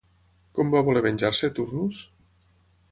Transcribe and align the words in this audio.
Com 0.59 0.71
va 0.75 0.81
voler 0.87 1.03
venjar-se, 1.09 1.51
Turnus? 1.61 2.05